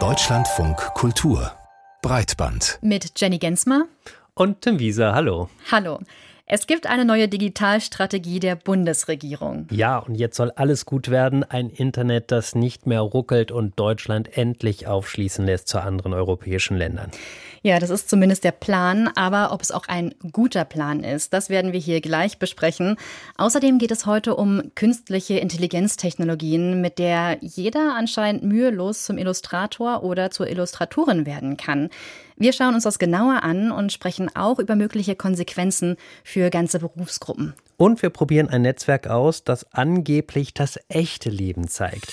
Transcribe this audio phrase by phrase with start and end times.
[0.00, 1.52] Deutschlandfunk Kultur
[2.00, 3.84] Breitband mit Jenny Gensmer
[4.32, 5.14] und Tim Wieser.
[5.14, 5.50] Hallo.
[5.70, 6.00] Hallo.
[6.54, 9.68] Es gibt eine neue Digitalstrategie der Bundesregierung.
[9.70, 11.44] Ja, und jetzt soll alles gut werden.
[11.44, 17.10] Ein Internet, das nicht mehr ruckelt und Deutschland endlich aufschließen lässt zu anderen europäischen Ländern.
[17.62, 21.48] Ja, das ist zumindest der Plan, aber ob es auch ein guter Plan ist, das
[21.48, 22.96] werden wir hier gleich besprechen.
[23.38, 30.30] Außerdem geht es heute um künstliche Intelligenztechnologien, mit der jeder anscheinend mühelos zum Illustrator oder
[30.30, 31.88] zur Illustratorin werden kann.
[32.42, 37.54] Wir schauen uns das genauer an und sprechen auch über mögliche Konsequenzen für ganze Berufsgruppen.
[37.76, 42.12] Und wir probieren ein Netzwerk aus, das angeblich das echte Leben zeigt.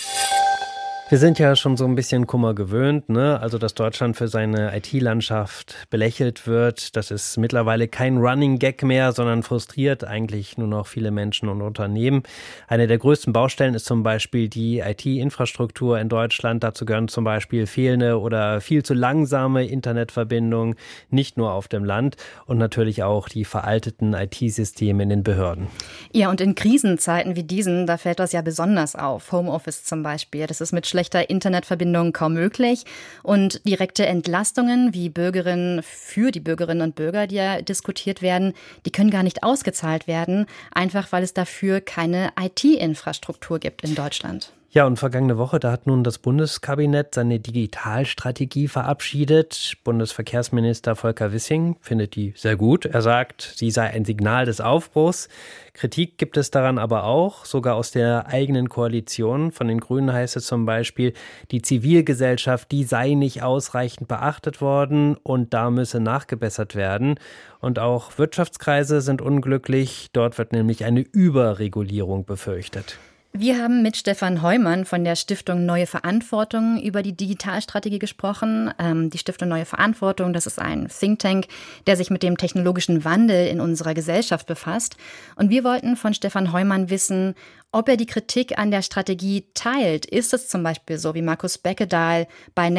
[1.09, 3.39] Wir sind ja schon so ein bisschen Kummer gewöhnt, ne?
[3.41, 9.11] Also, dass Deutschland für seine IT-Landschaft belächelt wird, das ist mittlerweile kein Running Gag mehr,
[9.11, 12.21] sondern frustriert eigentlich nur noch viele Menschen und Unternehmen.
[12.67, 16.63] Eine der größten Baustellen ist zum Beispiel die IT-Infrastruktur in Deutschland.
[16.63, 20.75] Dazu gehören zum Beispiel fehlende oder viel zu langsame Internetverbindungen,
[21.09, 25.69] nicht nur auf dem Land und natürlich auch die veralteten IT-Systeme in den Behörden.
[26.13, 29.31] Ja, und in Krisenzeiten wie diesen, da fällt das ja besonders auf.
[29.31, 32.83] Homeoffice zum Beispiel, das ist mit schlechter Internetverbindung kaum möglich.
[33.23, 38.53] Und direkte Entlastungen wie Bürgerinnen für die Bürgerinnen und Bürger, die ja diskutiert werden,
[38.85, 44.51] die können gar nicht ausgezahlt werden, einfach weil es dafür keine IT-Infrastruktur gibt in Deutschland.
[44.71, 49.73] Ja, und vergangene Woche, da hat nun das Bundeskabinett seine Digitalstrategie verabschiedet.
[49.83, 52.85] Bundesverkehrsminister Volker Wissing findet die sehr gut.
[52.85, 55.27] Er sagt, sie sei ein Signal des Aufbruchs.
[55.73, 59.51] Kritik gibt es daran aber auch, sogar aus der eigenen Koalition.
[59.51, 61.13] Von den Grünen heißt es zum Beispiel,
[61.49, 67.15] die Zivilgesellschaft, die sei nicht ausreichend beachtet worden und da müsse nachgebessert werden.
[67.59, 70.09] Und auch Wirtschaftskreise sind unglücklich.
[70.13, 72.99] Dort wird nämlich eine Überregulierung befürchtet.
[73.31, 78.73] Wir haben mit Stefan Heumann von der Stiftung Neue Verantwortung über die Digitalstrategie gesprochen.
[78.79, 81.45] Ähm, die Stiftung Neue Verantwortung, das ist ein Think Tank,
[81.85, 84.97] der sich mit dem technologischen Wandel in unserer Gesellschaft befasst.
[85.35, 87.35] Und wir wollten von Stefan Heumann wissen,
[87.71, 90.07] ob er die Kritik an der Strategie teilt.
[90.07, 92.71] Ist es zum Beispiel so, wie Markus Beckedahl bei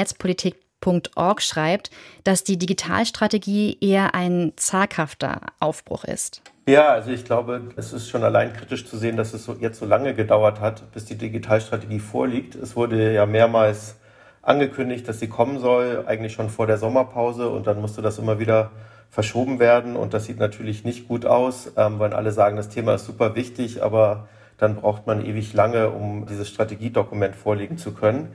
[0.80, 1.90] Netzpolitik.org schreibt,
[2.24, 6.42] dass die Digitalstrategie eher ein zaghafter Aufbruch ist?
[6.66, 9.86] Ja, also ich glaube, es ist schon allein kritisch zu sehen, dass es jetzt so
[9.86, 12.54] lange gedauert hat, bis die Digitalstrategie vorliegt.
[12.54, 13.96] Es wurde ja mehrmals
[14.42, 18.38] angekündigt, dass sie kommen soll, eigentlich schon vor der Sommerpause und dann musste das immer
[18.38, 18.70] wieder
[19.10, 22.94] verschoben werden und das sieht natürlich nicht gut aus, ähm, weil alle sagen, das Thema
[22.94, 28.28] ist super wichtig, aber dann braucht man ewig lange, um dieses Strategiedokument vorlegen zu können.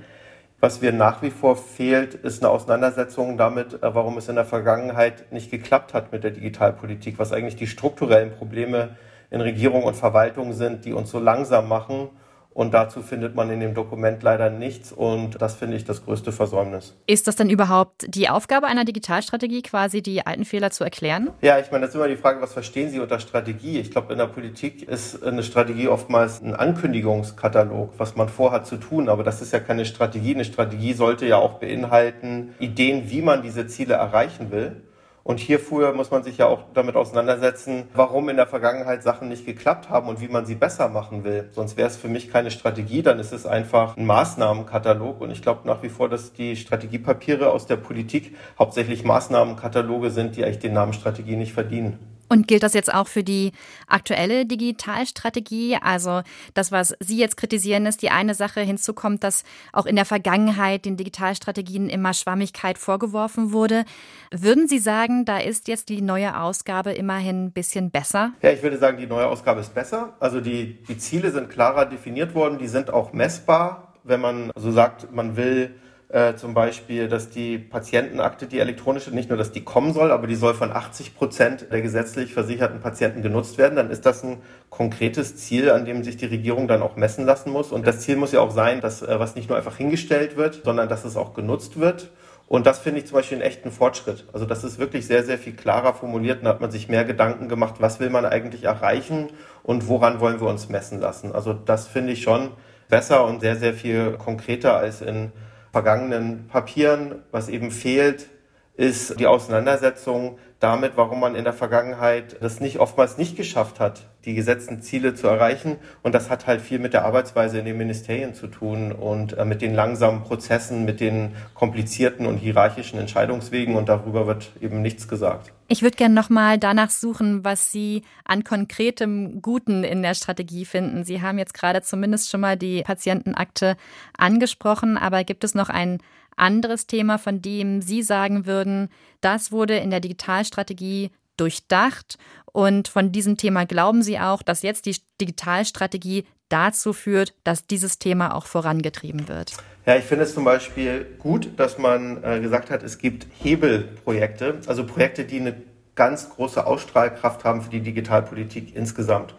[0.60, 4.46] Was wir nach wie vor fehlt, ist eine Auseinandersetzung damit, äh, warum es in der
[4.46, 8.96] Vergangenheit nicht geklappt hat mit der Digitalpolitik, was eigentlich die strukturellen Probleme
[9.32, 12.10] in Regierung und Verwaltung sind, die uns so langsam machen
[12.56, 14.94] und dazu findet man in dem Dokument leider nichts.
[14.94, 16.96] Und das finde ich das größte Versäumnis.
[17.06, 21.32] Ist das denn überhaupt die Aufgabe einer Digitalstrategie, quasi die alten Fehler zu erklären?
[21.42, 23.78] Ja, ich meine, das ist immer die Frage, was verstehen Sie unter Strategie?
[23.78, 28.78] Ich glaube, in der Politik ist eine Strategie oftmals ein Ankündigungskatalog, was man vorhat zu
[28.78, 29.10] tun.
[29.10, 30.34] Aber das ist ja keine Strategie.
[30.34, 34.82] Eine Strategie sollte ja auch beinhalten Ideen, wie man diese Ziele erreichen will.
[35.28, 39.44] Und hierfür muss man sich ja auch damit auseinandersetzen, warum in der Vergangenheit Sachen nicht
[39.44, 41.50] geklappt haben und wie man sie besser machen will.
[41.52, 45.22] Sonst wäre es für mich keine Strategie, dann ist es einfach ein Maßnahmenkatalog.
[45.22, 50.36] Und ich glaube nach wie vor, dass die Strategiepapiere aus der Politik hauptsächlich Maßnahmenkataloge sind,
[50.36, 52.15] die eigentlich den Namen Strategie nicht verdienen.
[52.36, 53.54] Und gilt das jetzt auch für die
[53.88, 55.78] aktuelle Digitalstrategie?
[55.82, 56.22] Also
[56.54, 58.60] das, was Sie jetzt kritisieren, ist die eine Sache.
[58.60, 63.86] Hinzu kommt, dass auch in der Vergangenheit den Digitalstrategien immer Schwammigkeit vorgeworfen wurde.
[64.32, 68.34] Würden Sie sagen, da ist jetzt die neue Ausgabe immerhin ein bisschen besser?
[68.42, 70.18] Ja, ich würde sagen, die neue Ausgabe ist besser.
[70.20, 73.94] Also die, die Ziele sind klarer definiert worden, die sind auch messbar.
[74.04, 75.74] Wenn man so sagt, man will
[76.16, 80.28] äh, zum Beispiel, dass die Patientenakte, die elektronische, nicht nur, dass die kommen soll, aber
[80.28, 84.38] die soll von 80 Prozent der gesetzlich versicherten Patienten genutzt werden, dann ist das ein
[84.70, 87.74] konkretes Ziel, an dem sich die Regierung dann auch messen lassen muss.
[87.74, 90.62] Und das Ziel muss ja auch sein, dass äh, was nicht nur einfach hingestellt wird,
[90.64, 92.12] sondern dass es auch genutzt wird.
[92.48, 94.24] Und das finde ich zum Beispiel einen echten Fortschritt.
[94.32, 97.50] Also das ist wirklich sehr, sehr viel klarer formuliert da hat man sich mehr Gedanken
[97.50, 99.32] gemacht, was will man eigentlich erreichen
[99.64, 101.34] und woran wollen wir uns messen lassen.
[101.34, 102.52] Also das finde ich schon
[102.88, 105.34] besser und sehr, sehr viel konkreter als in
[105.76, 107.24] vergangenen Papieren.
[107.32, 108.30] Was eben fehlt,
[108.78, 114.08] ist die Auseinandersetzung damit, warum man in der Vergangenheit das nicht oftmals nicht geschafft hat,
[114.26, 115.78] die gesetzten Ziele zu erreichen.
[116.02, 119.46] Und das hat halt viel mit der Arbeitsweise in den Ministerien zu tun und äh,
[119.46, 123.76] mit den langsamen Prozessen, mit den komplizierten und hierarchischen Entscheidungswegen.
[123.76, 125.54] Und darüber wird eben nichts gesagt.
[125.68, 131.04] Ich würde gerne nochmal danach suchen, was Sie an konkretem Guten in der Strategie finden.
[131.04, 133.76] Sie haben jetzt gerade zumindest schon mal die Patientenakte
[134.18, 136.00] angesprochen, aber gibt es noch ein
[136.36, 138.90] anderes Thema, von dem Sie sagen würden,
[139.22, 142.18] das wurde in der Digitalstrategie durchdacht
[142.56, 148.00] und von diesem Thema glauben Sie auch, dass jetzt die Digitalstrategie dazu führt, dass dieses
[148.00, 149.54] Thema auch vorangetrieben wird?
[149.86, 154.62] Ja, ich finde es zum Beispiel gut, dass man äh, gesagt hat, es gibt Hebelprojekte,
[154.68, 155.62] also Projekte, die eine
[155.96, 159.36] ganz große Ausstrahlkraft haben für die Digitalpolitik insgesamt.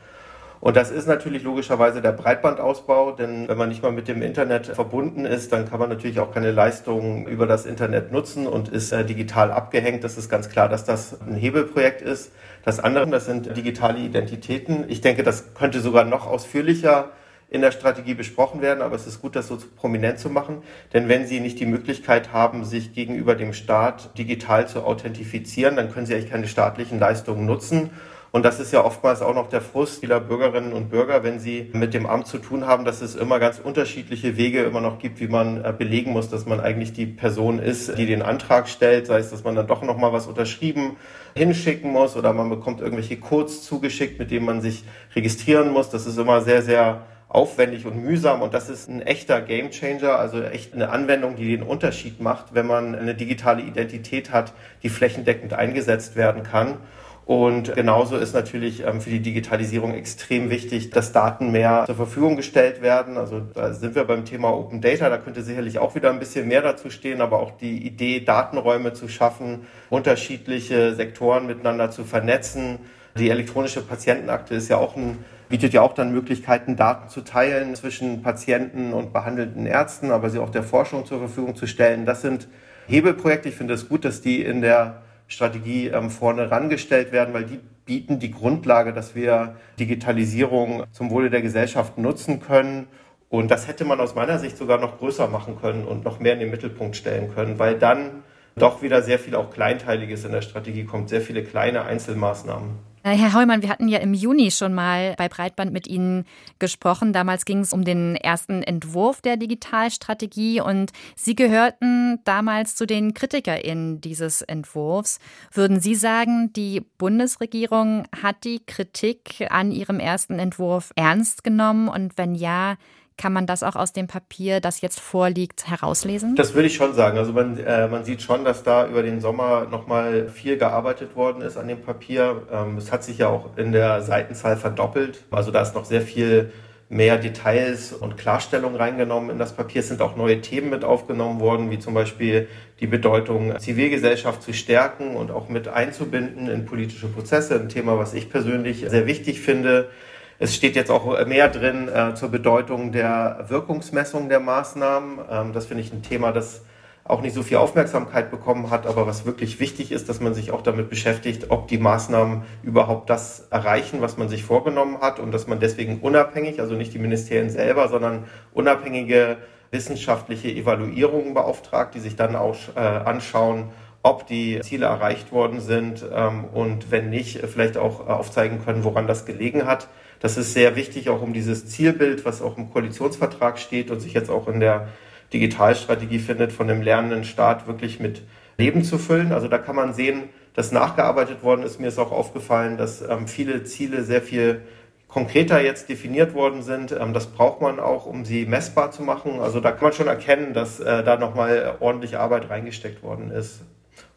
[0.66, 4.66] Und das ist natürlich logischerweise der Breitbandausbau, denn wenn man nicht mal mit dem Internet
[4.66, 8.90] verbunden ist, dann kann man natürlich auch keine Leistungen über das Internet nutzen und ist
[8.90, 10.02] äh, digital abgehängt.
[10.02, 12.32] Das ist ganz klar, dass das ein Hebelprojekt ist.
[12.64, 14.86] Das andere, das sind digitale Identitäten.
[14.88, 17.10] Ich denke, das könnte sogar noch ausführlicher
[17.48, 20.64] in der Strategie besprochen werden, aber es ist gut, das so prominent zu machen.
[20.92, 25.92] Denn wenn Sie nicht die Möglichkeit haben, sich gegenüber dem Staat digital zu authentifizieren, dann
[25.92, 27.90] können Sie eigentlich keine staatlichen Leistungen nutzen.
[28.32, 31.70] Und das ist ja oftmals auch noch der Frust vieler Bürgerinnen und Bürger, wenn sie
[31.72, 35.20] mit dem Amt zu tun haben, dass es immer ganz unterschiedliche Wege immer noch gibt,
[35.20, 39.06] wie man äh, belegen muss, dass man eigentlich die Person ist, die den Antrag stellt.
[39.06, 40.96] Sei es, dass man dann doch noch mal was unterschrieben
[41.36, 44.84] hinschicken muss oder man bekommt irgendwelche Codes zugeschickt, mit denen man sich
[45.14, 45.90] registrieren muss.
[45.90, 50.42] Das ist immer sehr, sehr aufwendig und mühsam und das ist ein echter Gamechanger, also
[50.42, 54.52] echt eine Anwendung, die den Unterschied macht, wenn man eine digitale Identität hat,
[54.82, 56.78] die flächendeckend eingesetzt werden kann.
[57.26, 62.36] Und genauso ist natürlich ähm, für die Digitalisierung extrem wichtig, dass Daten mehr zur Verfügung
[62.36, 63.18] gestellt werden.
[63.18, 65.08] Also da sind wir beim Thema Open Data.
[65.10, 68.92] Da könnte sicherlich auch wieder ein bisschen mehr dazu stehen, aber auch die Idee, Datenräume
[68.92, 72.78] zu schaffen, unterschiedliche Sektoren miteinander zu vernetzen.
[73.18, 75.18] Die elektronische Patientenakte ist ja auch ein
[75.48, 80.40] bietet ja auch dann Möglichkeiten, Daten zu teilen zwischen Patienten und behandelnden Ärzten, aber sie
[80.40, 82.04] auch der Forschung zur Verfügung zu stellen.
[82.04, 82.48] Das sind
[82.88, 83.48] Hebelprojekte.
[83.48, 87.60] Ich finde es gut, dass die in der Strategie ähm, vorne rangestellt werden, weil die
[87.84, 92.88] bieten die Grundlage, dass wir Digitalisierung zum Wohle der Gesellschaft nutzen können.
[93.28, 96.34] Und das hätte man aus meiner Sicht sogar noch größer machen können und noch mehr
[96.34, 98.22] in den Mittelpunkt stellen können, weil dann
[98.56, 102.78] doch wieder sehr viel auch Kleinteiliges in der Strategie kommt, sehr viele kleine Einzelmaßnahmen.
[103.12, 106.24] Herr Heumann, wir hatten ja im Juni schon mal bei Breitband mit Ihnen
[106.58, 107.12] gesprochen.
[107.12, 113.14] Damals ging es um den ersten Entwurf der Digitalstrategie und Sie gehörten damals zu den
[113.14, 115.20] KritikerInnen dieses Entwurfs.
[115.52, 122.18] Würden Sie sagen, die Bundesregierung hat die Kritik an ihrem ersten Entwurf ernst genommen und
[122.18, 122.76] wenn ja,
[123.16, 126.36] kann man das auch aus dem Papier, das jetzt vorliegt, herauslesen?
[126.36, 127.18] Das würde ich schon sagen.
[127.18, 131.42] Also man, äh, man sieht schon, dass da über den Sommer nochmal viel gearbeitet worden
[131.42, 132.42] ist an dem Papier.
[132.52, 135.24] Ähm, es hat sich ja auch in der Seitenzahl verdoppelt.
[135.30, 136.52] Also da ist noch sehr viel
[136.88, 139.80] mehr Details und Klarstellungen reingenommen in das Papier.
[139.80, 142.48] Es sind auch neue Themen mit aufgenommen worden, wie zum Beispiel
[142.80, 147.58] die Bedeutung, Zivilgesellschaft zu stärken und auch mit einzubinden in politische Prozesse.
[147.58, 149.88] Ein Thema, was ich persönlich sehr wichtig finde.
[150.38, 155.18] Es steht jetzt auch mehr drin äh, zur Bedeutung der Wirkungsmessung der Maßnahmen.
[155.30, 156.62] Ähm, das finde ich ein Thema, das
[157.04, 160.50] auch nicht so viel Aufmerksamkeit bekommen hat, aber was wirklich wichtig ist, dass man sich
[160.50, 165.32] auch damit beschäftigt, ob die Maßnahmen überhaupt das erreichen, was man sich vorgenommen hat und
[165.32, 169.36] dass man deswegen unabhängig, also nicht die Ministerien selber, sondern unabhängige
[169.70, 173.70] wissenschaftliche Evaluierungen beauftragt, die sich dann auch äh, anschauen,
[174.02, 179.06] ob die Ziele erreicht worden sind ähm, und wenn nicht, vielleicht auch aufzeigen können, woran
[179.06, 179.88] das gelegen hat.
[180.20, 184.14] Das ist sehr wichtig, auch um dieses Zielbild, was auch im Koalitionsvertrag steht und sich
[184.14, 184.88] jetzt auch in der
[185.32, 188.22] Digitalstrategie findet, von dem lernenden Staat wirklich mit
[188.58, 189.32] Leben zu füllen.
[189.32, 190.24] Also da kann man sehen,
[190.54, 191.80] dass nachgearbeitet worden ist.
[191.80, 194.62] Mir ist auch aufgefallen, dass ähm, viele Ziele sehr viel
[195.08, 196.92] konkreter jetzt definiert worden sind.
[196.92, 199.40] Ähm, das braucht man auch, um sie messbar zu machen.
[199.40, 203.62] Also da kann man schon erkennen, dass äh, da nochmal ordentlich Arbeit reingesteckt worden ist.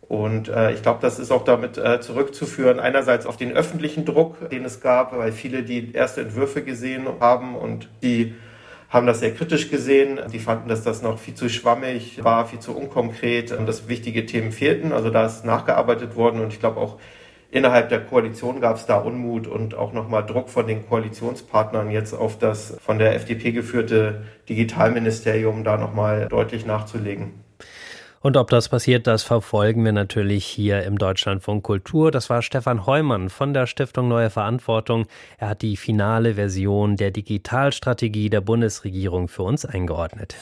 [0.09, 4.49] Und äh, ich glaube, das ist auch damit äh, zurückzuführen, einerseits auf den öffentlichen Druck,
[4.49, 8.33] den es gab, weil viele die erste Entwürfe gesehen haben und die
[8.89, 10.19] haben das sehr kritisch gesehen.
[10.33, 14.25] Die fanden, dass das noch viel zu schwammig war, viel zu unkonkret und dass wichtige
[14.25, 14.93] Themen fehlten.
[14.93, 16.97] Also da ist nachgearbeitet worden und ich glaube auch
[17.51, 22.15] innerhalb der Koalition gab es da Unmut und auch nochmal Druck von den Koalitionspartnern jetzt
[22.15, 27.47] auf das von der FDP geführte Digitalministerium da nochmal deutlich nachzulegen.
[28.21, 32.11] Und ob das passiert, das verfolgen wir natürlich hier im Deutschlandfunk Kultur.
[32.11, 35.05] Das war Stefan Heumann von der Stiftung Neue Verantwortung.
[35.37, 40.35] Er hat die finale Version der Digitalstrategie der Bundesregierung für uns eingeordnet.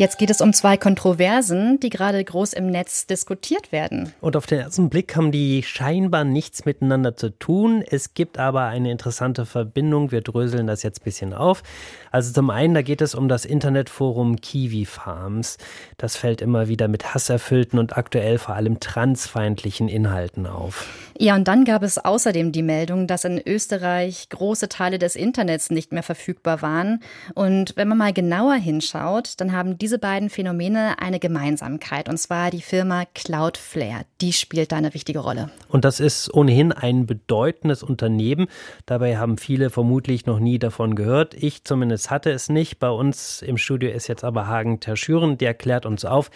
[0.00, 4.14] Jetzt geht es um zwei Kontroversen, die gerade groß im Netz diskutiert werden.
[4.22, 7.84] Und auf den ersten Blick haben die scheinbar nichts miteinander zu tun.
[7.86, 10.10] Es gibt aber eine interessante Verbindung.
[10.10, 11.62] Wir dröseln das jetzt ein bisschen auf.
[12.10, 15.58] Also zum einen, da geht es um das Internetforum Kiwi Farms.
[15.98, 20.88] Das fällt immer wieder mit hasserfüllten und aktuell vor allem transfeindlichen Inhalten auf.
[21.18, 25.68] Ja, und dann gab es außerdem die Meldung, dass in Österreich große Teile des Internets
[25.68, 27.02] nicht mehr verfügbar waren.
[27.34, 32.50] Und wenn man mal genauer hinschaut, dann haben diese beiden Phänomene eine Gemeinsamkeit, und zwar
[32.50, 34.04] die Firma Cloudflare.
[34.20, 35.50] Die spielt da eine wichtige Rolle.
[35.68, 38.46] Und das ist ohnehin ein bedeutendes Unternehmen.
[38.86, 41.34] Dabei haben viele vermutlich noch nie davon gehört.
[41.34, 42.78] Ich zumindest hatte es nicht.
[42.78, 46.30] Bei uns im Studio ist jetzt aber Hagen Terschüren, der klärt uns auf,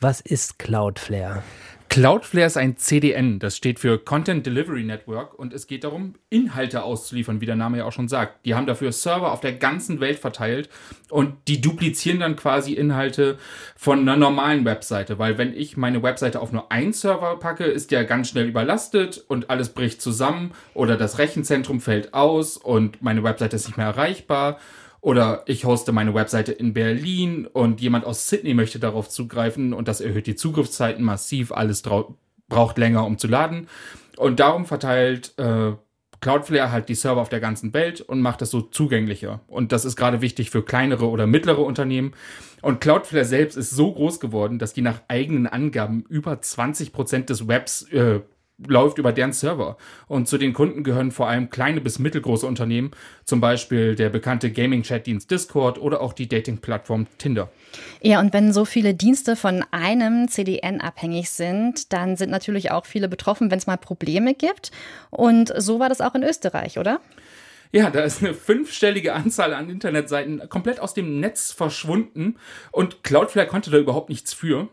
[0.00, 1.42] was ist Cloudflare?
[1.90, 6.84] Cloudflare ist ein CDN, das steht für Content Delivery Network und es geht darum, Inhalte
[6.84, 8.46] auszuliefern, wie der Name ja auch schon sagt.
[8.46, 10.68] Die haben dafür Server auf der ganzen Welt verteilt
[11.08, 13.38] und die duplizieren dann quasi Inhalte
[13.74, 17.90] von einer normalen Webseite, weil wenn ich meine Webseite auf nur einen Server packe, ist
[17.90, 23.24] der ganz schnell überlastet und alles bricht zusammen oder das Rechenzentrum fällt aus und meine
[23.24, 24.60] Webseite ist nicht mehr erreichbar
[25.00, 29.88] oder ich hoste meine Webseite in Berlin und jemand aus Sydney möchte darauf zugreifen und
[29.88, 31.52] das erhöht die Zugriffszeiten massiv.
[31.52, 33.68] Alles braucht länger, um zu laden.
[34.16, 35.72] Und darum verteilt äh,
[36.20, 39.40] Cloudflare halt die Server auf der ganzen Welt und macht das so zugänglicher.
[39.46, 42.12] Und das ist gerade wichtig für kleinere oder mittlere Unternehmen.
[42.60, 47.30] Und Cloudflare selbst ist so groß geworden, dass die nach eigenen Angaben über 20 Prozent
[47.30, 48.20] des Webs äh,
[48.66, 49.76] läuft über deren Server.
[50.06, 52.90] Und zu den Kunden gehören vor allem kleine bis mittelgroße Unternehmen,
[53.24, 57.50] zum Beispiel der bekannte Gaming-Chat-Dienst Discord oder auch die Dating-Plattform Tinder.
[58.02, 62.86] Ja, und wenn so viele Dienste von einem CDN abhängig sind, dann sind natürlich auch
[62.86, 64.70] viele betroffen, wenn es mal Probleme gibt.
[65.10, 67.00] Und so war das auch in Österreich, oder?
[67.72, 72.36] Ja, da ist eine fünfstellige Anzahl an Internetseiten komplett aus dem Netz verschwunden
[72.72, 74.68] und Cloudflare konnte da überhaupt nichts für.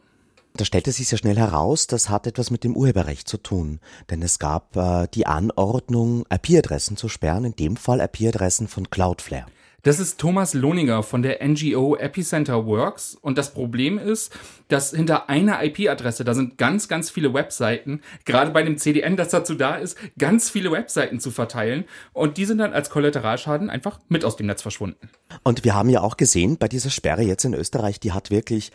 [0.58, 4.24] Da stellte sich sehr schnell heraus, das hat etwas mit dem Urheberrecht zu tun, denn
[4.24, 9.46] es gab äh, die Anordnung, IP-Adressen zu sperren, in dem Fall IP-Adressen von Cloudflare.
[9.84, 13.16] Das ist Thomas Lohninger von der NGO Epicenter Works.
[13.16, 14.36] Und das Problem ist,
[14.68, 19.30] dass hinter einer IP-Adresse, da sind ganz, ganz viele Webseiten, gerade bei dem CDN, das
[19.30, 21.86] dazu da ist, ganz viele Webseiten zu verteilen.
[22.12, 25.10] Und die sind dann als Kollateralschaden einfach mit aus dem Netz verschwunden.
[25.44, 28.72] Und wir haben ja auch gesehen, bei dieser Sperre jetzt in Österreich, die hat wirklich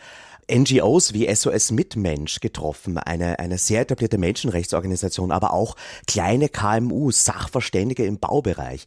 [0.51, 5.75] NGOs wie SOS Mitmensch getroffen, eine, eine sehr etablierte Menschenrechtsorganisation, aber auch
[6.07, 8.85] kleine KMUs, Sachverständige im Baubereich.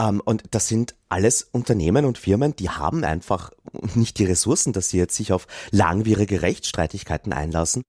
[0.00, 3.50] Ähm, und das sind alles Unternehmen und Firmen, die haben einfach
[3.94, 7.82] nicht die Ressourcen, dass sie jetzt sich auf langwierige Rechtsstreitigkeiten einlassen.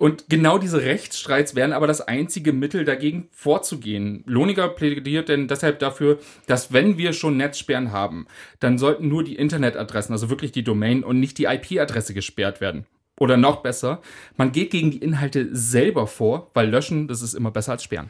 [0.00, 4.24] Und genau diese Rechtsstreits wären aber das einzige Mittel, dagegen vorzugehen.
[4.24, 8.26] Lohniger plädiert denn deshalb dafür, dass wenn wir schon Netzsperren haben,
[8.60, 12.86] dann sollten nur die Internetadressen, also wirklich die Domain und nicht die IP-Adresse gesperrt werden.
[13.18, 14.00] Oder noch besser,
[14.38, 18.08] man geht gegen die Inhalte selber vor, weil löschen, das ist immer besser als sperren.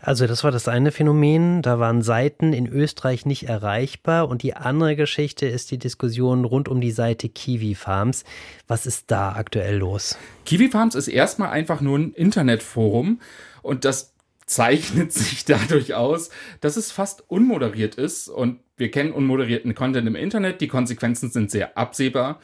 [0.00, 4.54] Also das war das eine Phänomen, da waren Seiten in Österreich nicht erreichbar und die
[4.54, 8.24] andere Geschichte ist die Diskussion rund um die Seite Kiwi Farms.
[8.66, 10.18] Was ist da aktuell los?
[10.44, 13.20] Kiwi Farms ist erstmal einfach nur ein Internetforum
[13.62, 14.14] und das
[14.46, 20.16] zeichnet sich dadurch aus, dass es fast unmoderiert ist und wir kennen unmoderierten Content im
[20.16, 22.40] Internet, die Konsequenzen sind sehr absehbar.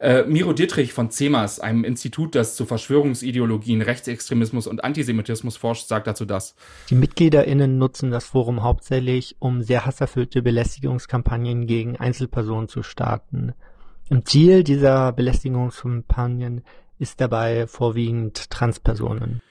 [0.00, 6.06] Äh, Miro Dietrich von CEMAS, einem Institut, das zu Verschwörungsideologien, Rechtsextremismus und Antisemitismus forscht, sagt
[6.06, 6.54] dazu das.
[6.88, 13.54] Die MitgliederInnen nutzen das Forum hauptsächlich, um sehr hasserfüllte Belästigungskampagnen gegen Einzelpersonen zu starten.
[14.08, 16.62] Im Ziel dieser Belästigungskampagnen
[16.98, 19.42] ist dabei vorwiegend Transpersonen.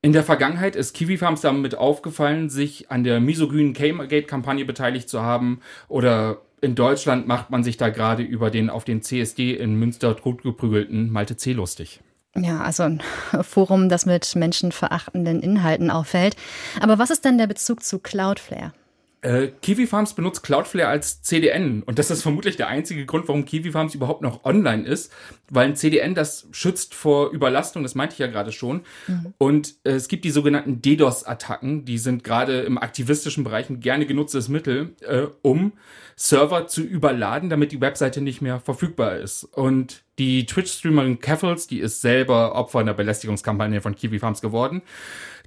[0.00, 5.22] In der Vergangenheit ist Kiwi Farms damit aufgefallen, sich an der misogynen Gamergate-Kampagne beteiligt zu
[5.22, 5.60] haben.
[5.88, 10.16] Oder in Deutschland macht man sich da gerade über den auf den CSD in Münster
[10.16, 11.52] totgeprügelten Malte C.
[11.52, 12.00] lustig.
[12.36, 13.02] Ja, also ein
[13.42, 16.36] Forum, das mit menschenverachtenden Inhalten auffällt.
[16.80, 18.72] Aber was ist denn der Bezug zu Cloudflare?
[19.24, 23.46] Äh, Kiwi Farms benutzt Cloudflare als CDN und das ist vermutlich der einzige Grund, warum
[23.46, 25.10] Kiwi Farms überhaupt noch online ist,
[25.48, 28.82] weil ein CDN das schützt vor Überlastung, das meinte ich ja gerade schon.
[29.06, 29.32] Mhm.
[29.38, 34.04] Und äh, es gibt die sogenannten DDoS-Attacken, die sind gerade im aktivistischen Bereich ein gerne
[34.04, 35.72] genutztes Mittel, äh, um
[36.16, 39.44] Server zu überladen, damit die Webseite nicht mehr verfügbar ist.
[39.44, 44.82] Und die Twitch-Streamerin Caffels, die ist selber Opfer einer Belästigungskampagne von Kiwi Farms geworden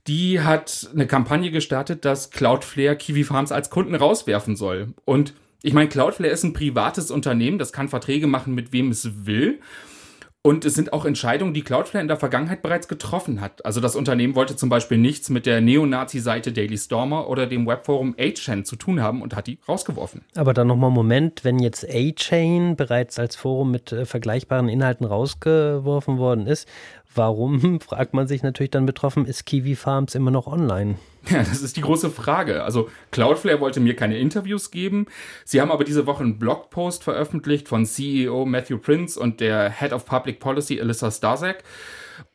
[0.08, 4.94] die hat eine Kampagne gestartet, dass Cloudflare Kiwi Farms als Kunden rauswerfen soll.
[5.06, 9.26] Und ich meine, Cloudflare ist ein privates Unternehmen, das kann Verträge machen, mit wem es
[9.26, 9.60] will.
[10.44, 13.66] Und es sind auch Entscheidungen, die Cloudflare in der Vergangenheit bereits getroffen hat.
[13.66, 18.16] Also das Unternehmen wollte zum Beispiel nichts mit der Neonazi-Seite Daily Stormer oder dem Webforum
[18.18, 20.22] A-Chain zu tun haben und hat die rausgeworfen.
[20.36, 26.18] Aber dann nochmal Moment, wenn jetzt A-Chain bereits als Forum mit äh, vergleichbaren Inhalten rausgeworfen
[26.18, 26.66] worden ist,
[27.14, 30.96] warum, fragt man sich natürlich dann betroffen, ist Kiwi Farms immer noch online?
[31.30, 32.64] Ja, das ist die große Frage.
[32.64, 35.08] Also Cloudflare wollte mir keine Interviews geben.
[35.44, 39.92] Sie haben aber diese Woche einen Blogpost veröffentlicht von CEO Matthew Prince und der Head
[39.92, 41.64] of Public Policy Alyssa Starzak.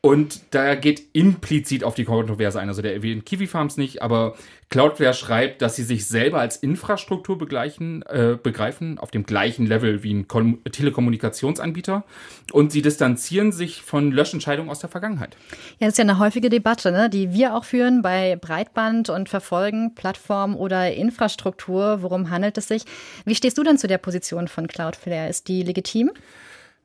[0.01, 2.69] Und da geht implizit auf die Kontroverse ein.
[2.69, 4.35] Also der erwähnt Kiwi Farms nicht, aber
[4.69, 10.03] Cloudflare schreibt, dass sie sich selber als Infrastruktur begleichen, äh, begreifen, auf dem gleichen Level
[10.03, 12.05] wie ein Kom Telekommunikationsanbieter.
[12.53, 15.37] Und sie distanzieren sich von Löschentscheidungen aus der Vergangenheit.
[15.79, 19.29] Ja, das ist ja eine häufige Debatte, ne, die wir auch führen bei Breitband und
[19.29, 21.99] Verfolgen, Plattform oder Infrastruktur.
[22.01, 22.85] Worum handelt es sich?
[23.25, 25.29] Wie stehst du denn zu der Position von Cloudflare?
[25.29, 26.11] Ist die legitim?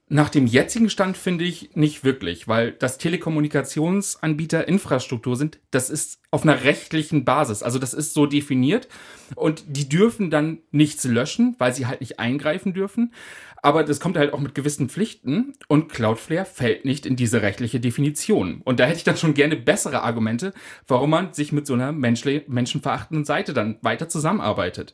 [0.09, 6.21] Nach dem jetzigen Stand finde ich nicht wirklich, weil das Telekommunikationsanbieter Infrastruktur sind, das ist
[6.31, 7.61] auf einer rechtlichen Basis.
[7.61, 8.87] Also das ist so definiert
[9.35, 13.13] und die dürfen dann nichts löschen, weil sie halt nicht eingreifen dürfen.
[13.61, 17.81] Aber das kommt halt auch mit gewissen Pflichten und Cloudflare fällt nicht in diese rechtliche
[17.81, 18.61] Definition.
[18.63, 20.53] Und da hätte ich dann schon gerne bessere Argumente,
[20.87, 24.93] warum man sich mit so einer menschenverachtenden Seite dann weiter zusammenarbeitet.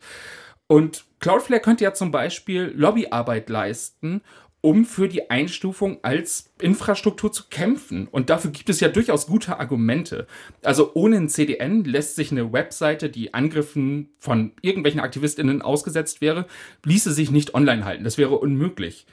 [0.65, 4.21] Und Cloudflare könnte ja zum Beispiel Lobbyarbeit leisten
[4.63, 8.07] um für die Einstufung als Infrastruktur zu kämpfen.
[8.07, 10.25] Und dafür gibt es ja durchaus gute Argumente.
[10.63, 16.45] Also ohne ein CDN lässt sich eine Webseite, die Angriffen von irgendwelchen AktivistInnen ausgesetzt wäre,
[16.85, 18.05] ließe sich nicht online halten.
[18.05, 19.05] Das wäre unmöglich.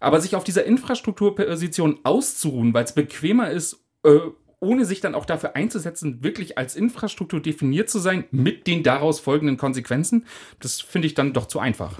[0.00, 4.18] Aber sich auf dieser Infrastrukturposition auszuruhen, weil es bequemer ist, äh,
[4.60, 9.20] ohne sich dann auch dafür einzusetzen, wirklich als Infrastruktur definiert zu sein, mit den daraus
[9.20, 10.24] folgenden Konsequenzen,
[10.58, 11.98] das finde ich dann doch zu einfach.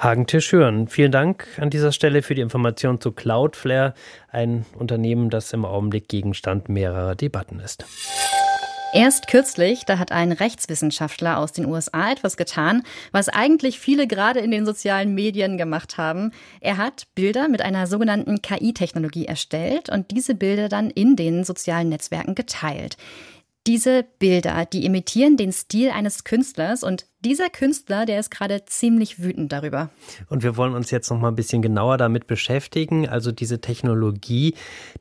[0.00, 0.88] Hagentisch hören.
[0.88, 3.92] Vielen Dank an dieser Stelle für die Information zu Cloudflare,
[4.28, 7.84] ein Unternehmen, das im Augenblick Gegenstand mehrerer Debatten ist.
[8.94, 14.40] Erst kürzlich, da hat ein Rechtswissenschaftler aus den USA etwas getan, was eigentlich viele gerade
[14.40, 16.32] in den sozialen Medien gemacht haben.
[16.60, 21.90] Er hat Bilder mit einer sogenannten KI-Technologie erstellt und diese Bilder dann in den sozialen
[21.90, 22.96] Netzwerken geteilt.
[23.66, 29.22] Diese Bilder, die imitieren den Stil eines Künstlers und dieser Künstler, der ist gerade ziemlich
[29.22, 29.90] wütend darüber.
[30.28, 33.08] Und wir wollen uns jetzt noch mal ein bisschen genauer damit beschäftigen.
[33.08, 34.54] Also diese Technologie,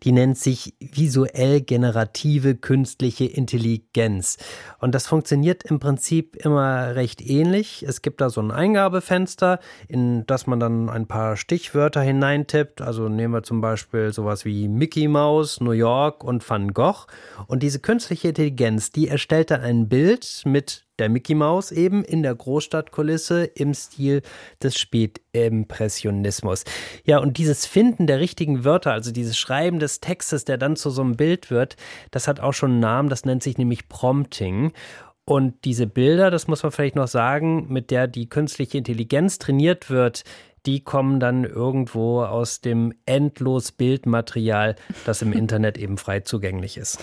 [0.03, 4.38] die nennt sich visuell generative künstliche Intelligenz.
[4.79, 7.83] Und das funktioniert im Prinzip immer recht ähnlich.
[7.88, 12.81] Es gibt da so ein Eingabefenster, in das man dann ein paar Stichwörter hineintippt.
[12.81, 17.07] Also nehmen wir zum Beispiel sowas wie Mickey Mouse, New York und Van Gogh.
[17.48, 22.24] Und diese künstliche Intelligenz, die erstellt dann ein Bild mit der Mickey Mouse eben in
[22.24, 24.22] der Großstadtkulisse im Stil
[24.62, 26.64] des Spätimpressionismus.
[27.05, 30.90] Ja, und dieses Finden der richtigen Wörter, also dieses Schreiben des Textes, der dann zu
[30.90, 31.75] so einem Bild wird,
[32.12, 34.72] das hat auch schon einen Namen, das nennt sich nämlich Prompting.
[35.25, 39.92] Und diese Bilder, das muss man vielleicht noch sagen, mit der die künstliche Intelligenz trainiert
[39.92, 40.24] wird,
[40.66, 47.00] die kommen dann irgendwo aus dem endlos Bildmaterial, das im Internet eben frei zugänglich ist.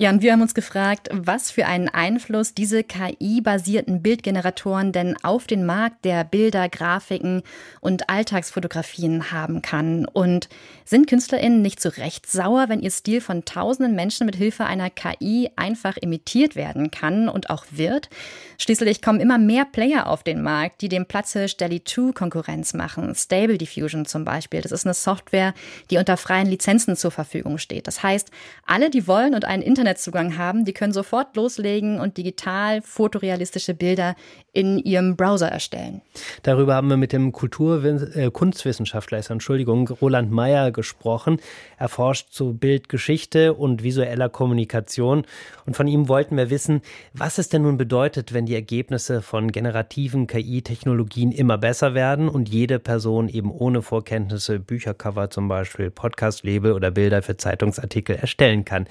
[0.00, 5.48] Ja, und wir haben uns gefragt, was für einen Einfluss diese KI-basierten Bildgeneratoren denn auf
[5.48, 7.42] den Markt der Bilder, Grafiken
[7.80, 10.04] und Alltagsfotografien haben kann.
[10.06, 10.48] Und
[10.84, 14.88] sind KünstlerInnen nicht zu Recht sauer, wenn ihr Stil von tausenden Menschen mit Hilfe einer
[14.88, 18.08] KI einfach imitiert werden kann und auch wird?
[18.56, 23.16] Schließlich kommen immer mehr Player auf den Markt, die dem Platze Steli 2 Konkurrenz machen.
[23.16, 24.60] Stable Diffusion zum Beispiel.
[24.60, 25.54] Das ist eine Software,
[25.90, 27.88] die unter freien Lizenzen zur Verfügung steht.
[27.88, 28.30] Das heißt,
[28.64, 33.72] alle, die wollen und einen Internet Internetzugang haben, die können sofort loslegen und digital fotorealistische
[33.72, 34.16] Bilder
[34.58, 36.02] in ihrem Browser erstellen.
[36.42, 41.38] Darüber haben wir mit dem Kultur äh, Kunstwissenschaftler, Entschuldigung, Roland Meyer gesprochen.
[41.76, 45.22] Er forscht zu Bildgeschichte und visueller Kommunikation.
[45.64, 46.80] Und von ihm wollten wir wissen,
[47.12, 52.48] was es denn nun bedeutet, wenn die Ergebnisse von generativen KI-Technologien immer besser werden und
[52.48, 58.88] jede Person eben ohne Vorkenntnisse Büchercover zum Beispiel, Podcast-Label oder Bilder für Zeitungsartikel erstellen kann.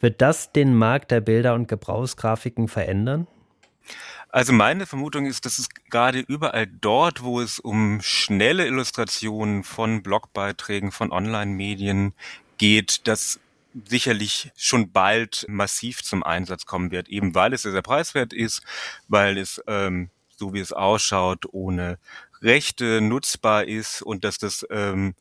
[0.00, 3.26] Wird das den Markt der Bilder und Gebrauchsgrafiken verändern?
[4.32, 10.02] Also meine Vermutung ist, dass es gerade überall dort, wo es um schnelle Illustrationen von
[10.02, 12.14] Blogbeiträgen, von Online-Medien
[12.56, 13.40] geht, dass
[13.86, 18.62] sicherlich schon bald massiv zum Einsatz kommen wird, eben weil es sehr, sehr preiswert ist,
[19.08, 21.98] weil es, ähm, so wie es ausschaut, ohne
[22.40, 25.14] Rechte nutzbar ist und dass das ähm,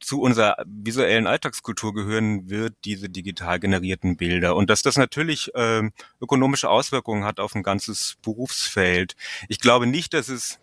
[0.00, 4.56] zu unserer visuellen Alltagskultur gehören wird, diese digital generierten Bilder.
[4.56, 9.16] Und dass das natürlich ähm, ökonomische Auswirkungen hat auf ein ganzes Berufsfeld.
[9.48, 10.60] Ich glaube nicht, dass es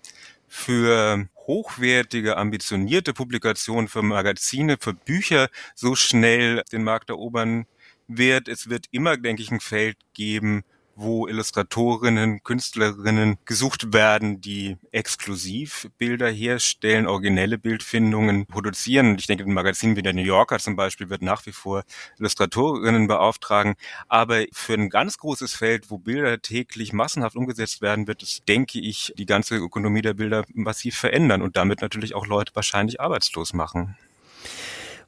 [0.47, 7.65] für hochwertige, ambitionierte Publikationen, für Magazine, für Bücher so schnell den Markt erobern
[8.07, 8.47] wird.
[8.47, 10.63] Es wird immer, denke ich, ein Feld geben,
[10.95, 19.17] wo Illustratorinnen, Künstlerinnen gesucht werden, die exklusiv Bilder herstellen, originelle Bildfindungen produzieren.
[19.17, 21.83] Ich denke, ein Magazin wie der New Yorker zum Beispiel wird nach wie vor
[22.19, 23.75] Illustratorinnen beauftragen.
[24.07, 28.79] Aber für ein ganz großes Feld, wo Bilder täglich massenhaft umgesetzt werden, wird es, denke
[28.79, 33.53] ich, die ganze Ökonomie der Bilder massiv verändern und damit natürlich auch Leute wahrscheinlich arbeitslos
[33.53, 33.97] machen.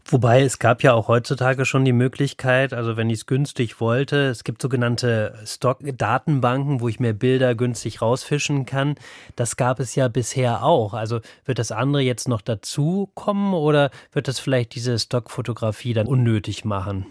[0.06, 4.28] Wobei es gab ja auch heutzutage schon die Möglichkeit, also wenn ich es günstig wollte,
[4.28, 8.96] es gibt sogenannte Stock-Datenbanken, wo ich mir Bilder günstig rausfischen kann.
[9.38, 10.94] Das gab es ja bisher auch.
[10.94, 16.08] Also wird das andere jetzt noch dazu kommen oder wird das vielleicht diese Stockfotografie dann
[16.08, 17.06] unnötig machen?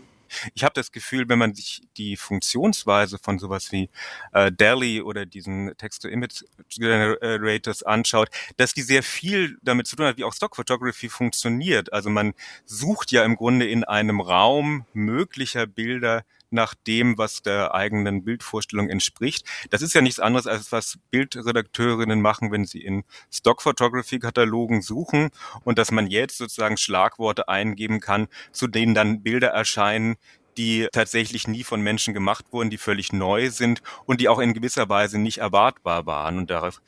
[0.54, 3.90] Ich habe das Gefühl, wenn man sich die Funktionsweise von sowas wie
[4.32, 10.24] äh, DALI oder diesen Text-to-Image-Generators anschaut, dass die sehr viel damit zu tun hat, wie
[10.24, 11.92] auch Stock Photography funktioniert.
[11.92, 17.74] Also man sucht ja im Grunde in einem Raum möglicher Bilder nach dem, was der
[17.74, 19.46] eigenen Bildvorstellung entspricht.
[19.70, 25.30] Das ist ja nichts anderes, als was Bildredakteurinnen machen, wenn sie in Stock-Photography-Katalogen suchen
[25.64, 30.16] und dass man jetzt sozusagen Schlagworte eingeben kann, zu denen dann Bilder erscheinen,
[30.56, 34.54] die tatsächlich nie von Menschen gemacht wurden, die völlig neu sind und die auch in
[34.54, 36.78] gewisser Weise nicht erwartbar waren und dadurch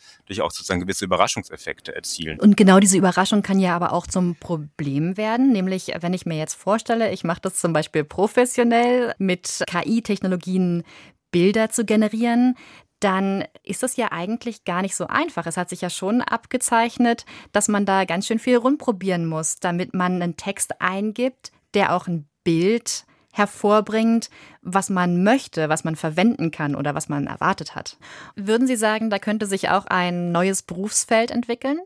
[0.41, 2.41] auch sozusagen gewisse Überraschungseffekte erzielen.
[2.41, 6.37] Und genau diese Überraschung kann ja aber auch zum Problem werden, nämlich wenn ich mir
[6.37, 10.85] jetzt vorstelle, ich mache das zum Beispiel professionell mit KI-Technologien
[11.31, 12.57] Bilder zu generieren,
[13.01, 15.47] dann ist das ja eigentlich gar nicht so einfach.
[15.47, 19.95] Es hat sich ja schon abgezeichnet, dass man da ganz schön viel rumprobieren muss, damit
[19.95, 24.31] man einen Text eingibt, der auch ein Bild hervorbringt,
[24.63, 27.99] was man möchte, was man verwenden kann oder was man erwartet hat.
[28.37, 31.81] Würden Sie sagen, da könnte sich auch ein neues Berufsfeld entwickeln?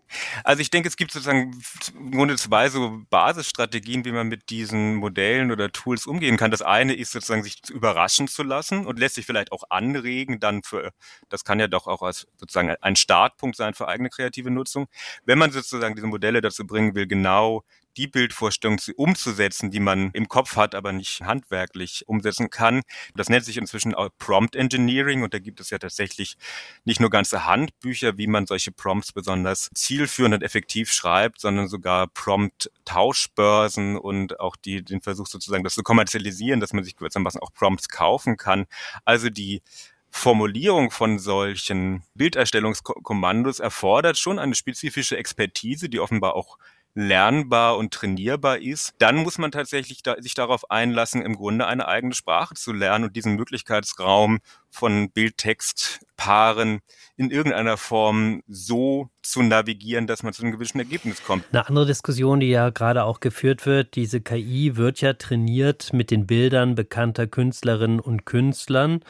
[0.45, 1.59] Also ich denke, es gibt sozusagen
[1.97, 6.51] im Grunde zwei so Basisstrategien, wie man mit diesen Modellen oder Tools umgehen kann.
[6.51, 10.63] Das eine ist sozusagen, sich überraschen zu lassen und lässt sich vielleicht auch anregen, dann
[10.63, 10.93] für,
[11.31, 14.87] das kann ja doch auch als sozusagen ein Startpunkt sein für eigene kreative Nutzung.
[15.25, 17.65] Wenn man sozusagen diese Modelle dazu bringen will, genau
[17.97, 22.83] die Bildvorstellung umzusetzen, die man im Kopf hat, aber nicht handwerklich umsetzen kann.
[23.15, 26.37] Das nennt sich inzwischen auch Prompt Engineering und da gibt es ja tatsächlich
[26.85, 32.07] nicht nur ganze Handbücher, wie man solche Prompts besonders zielführend und effektiv schreibt, sondern sogar
[32.09, 37.53] Prompt-Tauschbörsen und auch die, den Versuch sozusagen, das zu kommerzialisieren, dass man sich gewissermaßen auch
[37.53, 38.67] Prompts kaufen kann.
[39.05, 39.63] Also die
[40.11, 46.59] Formulierung von solchen Bilderstellungskommandos erfordert schon eine spezifische Expertise, die offenbar auch
[46.95, 51.87] lernbar und trainierbar ist, dann muss man tatsächlich da, sich darauf einlassen, im Grunde eine
[51.87, 54.39] eigene Sprache zu lernen und diesen Möglichkeitsraum
[54.71, 56.81] von Bild-Text-Paaren
[57.17, 61.45] in irgendeiner Form so zu navigieren, dass man zu einem gewissen Ergebnis kommt.
[61.53, 66.11] Eine andere Diskussion, die ja gerade auch geführt wird, diese KI wird ja trainiert mit
[66.11, 69.01] den Bildern bekannter Künstlerinnen und Künstlern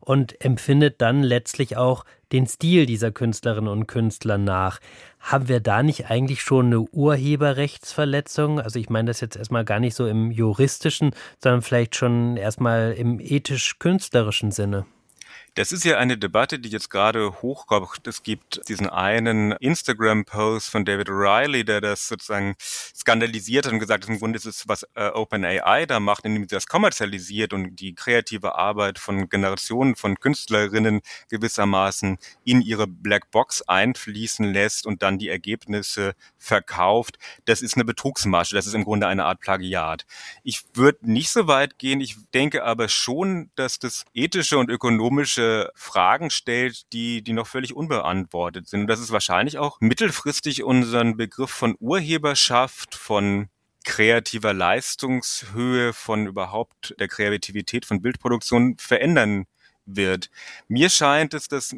[0.00, 4.80] und empfindet dann letztlich auch den Stil dieser Künstlerinnen und Künstler nach.
[5.20, 8.60] Haben wir da nicht eigentlich schon eine Urheberrechtsverletzung?
[8.60, 11.10] Also ich meine das jetzt erstmal gar nicht so im juristischen,
[11.42, 14.86] sondern vielleicht schon erstmal im ethisch-künstlerischen Sinne.
[15.58, 18.06] Das ist ja eine Debatte, die jetzt gerade hochkommt.
[18.06, 24.04] Es gibt diesen einen Instagram-Post von David O'Reilly, der das sozusagen skandalisiert hat und gesagt
[24.04, 27.74] hat, im Grunde ist es, was äh, OpenAI da macht, indem sie das kommerzialisiert und
[27.74, 35.18] die kreative Arbeit von Generationen von Künstlerinnen gewissermaßen in ihre Blackbox einfließen lässt und dann
[35.18, 37.18] die Ergebnisse verkauft.
[37.46, 38.54] Das ist eine Betrugsmasche.
[38.54, 40.06] Das ist im Grunde eine Art Plagiat.
[40.44, 42.00] Ich würde nicht so weit gehen.
[42.00, 47.74] Ich denke aber schon, dass das ethische und ökonomische Fragen stellt, die, die noch völlig
[47.74, 48.82] unbeantwortet sind.
[48.82, 53.48] Und das ist wahrscheinlich auch mittelfristig unseren Begriff von Urheberschaft, von
[53.84, 59.46] kreativer Leistungshöhe, von überhaupt der Kreativität von Bildproduktion verändern
[59.86, 60.30] wird.
[60.68, 61.74] Mir scheint es, dass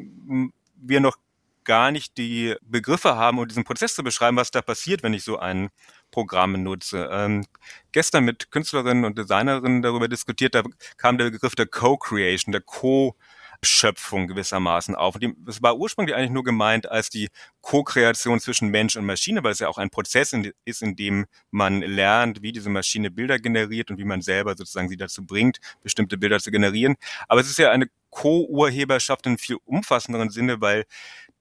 [0.75, 1.17] wir noch
[1.63, 5.23] gar nicht die Begriffe haben, um diesen Prozess zu beschreiben, was da passiert, wenn ich
[5.23, 5.69] so ein
[6.09, 7.07] Programm nutze.
[7.11, 7.45] Ähm,
[7.91, 10.63] gestern mit Künstlerinnen und Designerinnen darüber diskutiert, da
[10.97, 13.15] kam der Begriff der Co-Creation, der Co-
[13.63, 15.15] Schöpfung gewissermaßen auf.
[15.15, 17.29] Und das war ursprünglich eigentlich nur gemeint als die
[17.61, 20.33] Co-Kreation zwischen Mensch und Maschine, weil es ja auch ein Prozess
[20.65, 24.89] ist, in dem man lernt, wie diese Maschine Bilder generiert und wie man selber sozusagen
[24.89, 26.95] sie dazu bringt, bestimmte Bilder zu generieren.
[27.27, 30.85] Aber es ist ja eine Co-Urheberschaft in viel umfassenderen Sinne, weil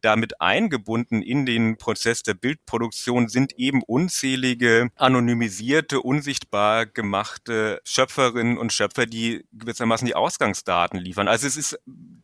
[0.00, 8.72] damit eingebunden in den Prozess der Bildproduktion sind eben unzählige anonymisierte, unsichtbar gemachte Schöpferinnen und
[8.72, 11.28] Schöpfer, die gewissermaßen die Ausgangsdaten liefern.
[11.28, 11.78] Also es ist,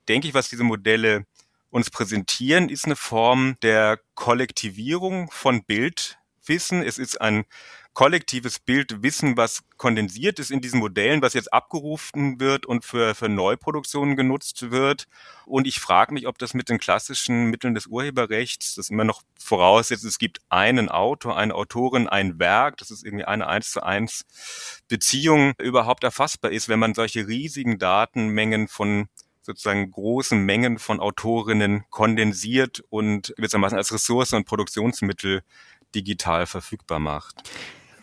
[0.08, 1.26] denke ich, was diese Modelle
[1.70, 6.82] uns präsentieren, ist eine Form der Kollektivierung von Bildwissen.
[6.82, 7.44] Es ist ein
[7.96, 13.14] kollektives Bild Wissen, was kondensiert ist in diesen Modellen, was jetzt abgerufen wird und für,
[13.14, 15.08] für Neuproduktionen genutzt wird.
[15.46, 19.22] Und ich frage mich, ob das mit den klassischen Mitteln des Urheberrechts, das immer noch
[19.38, 23.82] voraussetzt, es gibt einen Autor, eine Autorin, ein Werk, das ist irgendwie eine eins zu
[23.82, 24.26] eins
[24.88, 29.08] Beziehung überhaupt erfassbar ist, wenn man solche riesigen Datenmengen von
[29.40, 35.42] sozusagen großen Mengen von Autorinnen kondensiert und gewissermaßen als Ressource und Produktionsmittel
[35.94, 37.42] digital verfügbar macht.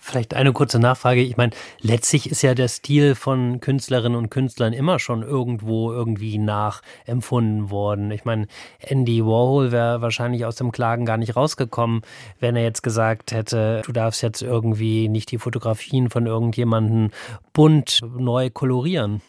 [0.06, 1.22] Vielleicht eine kurze Nachfrage.
[1.22, 6.40] Ich meine, letztlich ist ja der Stil von Künstlerinnen und Künstlern immer schon irgendwo irgendwie
[6.40, 8.12] nachempfunden worden.
[8.12, 8.48] Ich meine,
[8.80, 12.02] Andy Warhol wäre wahrscheinlich aus dem Klagen gar nicht rausgekommen,
[12.42, 17.12] wenn er jetzt gesagt hätte, du darfst jetzt irgendwie nicht die Fotografien von irgendjemanden
[17.54, 19.22] bunt neu kolorieren.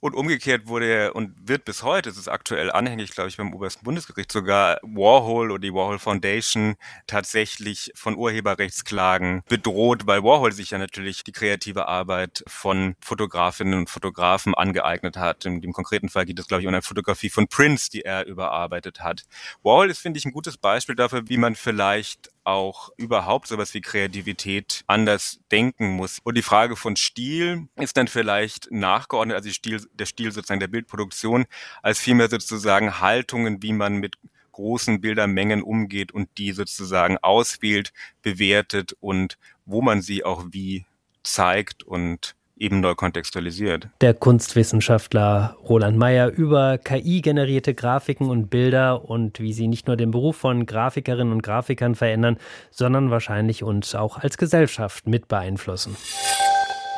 [0.00, 3.84] Und umgekehrt wurde und wird bis heute, es ist aktuell anhängig, glaube ich, beim obersten
[3.84, 6.74] Bundesgericht sogar Warhol oder die Warhol Foundation
[7.06, 13.90] tatsächlich von Urheberrechtsklagen bedroht, weil Warhol sich ja natürlich die kreative Arbeit von Fotografinnen und
[13.90, 15.44] Fotografen angeeignet hat.
[15.44, 18.26] In dem konkreten Fall geht es, glaube ich, um eine Fotografie von Prince, die er
[18.26, 19.22] überarbeitet hat.
[19.62, 23.80] Warhol ist, finde ich, ein gutes Beispiel dafür, wie man vielleicht auch überhaupt sowas wie
[23.80, 26.18] Kreativität anders denken muss.
[26.22, 30.68] Und die Frage von Stil ist dann vielleicht nachgeordnet, also Stil, der Stil sozusagen der
[30.68, 31.46] Bildproduktion,
[31.82, 34.16] als vielmehr sozusagen Haltungen, wie man mit
[34.52, 40.84] großen Bildermengen umgeht und die sozusagen auswählt, bewertet und wo man sie auch wie
[41.22, 43.88] zeigt und eben neu kontextualisiert.
[44.00, 50.12] Der Kunstwissenschaftler Roland Mayer über KI-generierte Grafiken und Bilder und wie sie nicht nur den
[50.12, 52.38] Beruf von Grafikerinnen und Grafikern verändern,
[52.70, 55.96] sondern wahrscheinlich uns auch als Gesellschaft mit beeinflussen.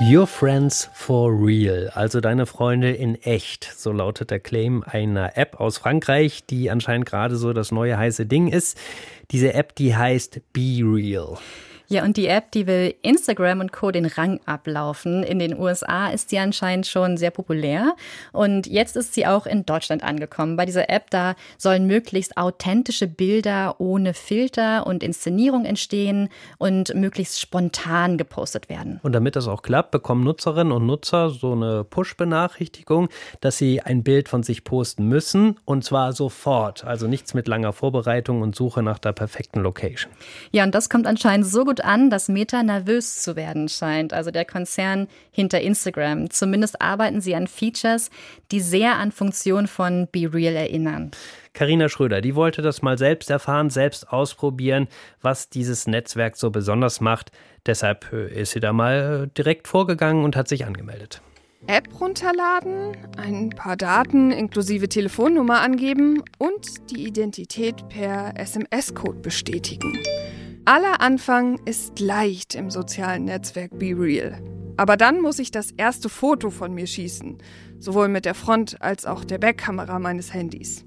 [0.00, 5.60] Your Friends for Real, also deine Freunde in echt, so lautet der Claim einer App
[5.60, 8.76] aus Frankreich, die anscheinend gerade so das neue heiße Ding ist.
[9.30, 11.38] Diese App, die heißt Be Real.
[11.88, 13.90] Ja, und die App, die will Instagram und Co.
[13.90, 15.22] den Rang ablaufen.
[15.22, 17.94] In den USA ist sie anscheinend schon sehr populär.
[18.32, 20.56] Und jetzt ist sie auch in Deutschland angekommen.
[20.56, 27.40] Bei dieser App, da sollen möglichst authentische Bilder ohne Filter und Inszenierung entstehen und möglichst
[27.40, 28.98] spontan gepostet werden.
[29.02, 33.08] Und damit das auch klappt, bekommen Nutzerinnen und Nutzer so eine Push-Benachrichtigung,
[33.40, 35.60] dass sie ein Bild von sich posten müssen.
[35.66, 36.84] Und zwar sofort.
[36.84, 40.10] Also nichts mit langer Vorbereitung und Suche nach der perfekten Location.
[40.50, 44.12] Ja, und das kommt anscheinend so gut gut an, dass Meta nervös zu werden scheint,
[44.12, 46.30] also der Konzern hinter Instagram.
[46.30, 48.10] Zumindest arbeiten sie an Features,
[48.52, 51.10] die sehr an Funktionen von Be Real erinnern.
[51.52, 54.86] Karina Schröder, die wollte das mal selbst erfahren, selbst ausprobieren,
[55.20, 57.32] was dieses Netzwerk so besonders macht.
[57.66, 61.22] Deshalb ist sie da mal direkt vorgegangen und hat sich angemeldet.
[61.66, 69.98] App runterladen, ein paar Daten inklusive Telefonnummer angeben und die Identität per SMS-Code bestätigen.
[70.66, 74.40] Aller Anfang ist leicht im sozialen Netzwerk Be Real.
[74.78, 77.36] Aber dann muss ich das erste Foto von mir schießen,
[77.78, 80.86] sowohl mit der Front- als auch der Backkamera meines Handys.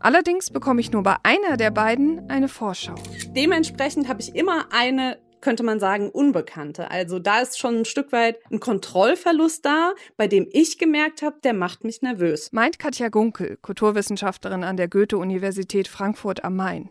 [0.00, 2.94] Allerdings bekomme ich nur bei einer der beiden eine Vorschau.
[3.28, 6.90] Dementsprechend habe ich immer eine könnte man sagen, Unbekannte.
[6.90, 11.36] Also da ist schon ein Stück weit ein Kontrollverlust da, bei dem ich gemerkt habe,
[11.44, 12.50] der macht mich nervös.
[12.52, 16.90] Meint Katja Gunkel, Kulturwissenschaftlerin an der Goethe-Universität Frankfurt am Main.